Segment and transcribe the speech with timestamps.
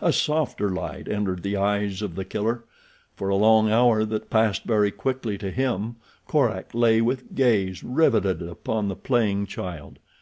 [0.00, 2.64] A softer light entered the eyes of The Killer.
[3.14, 8.40] For a long hour that passed very quickly to him Korak lay with gaze riveted
[8.40, 9.98] upon the playing child.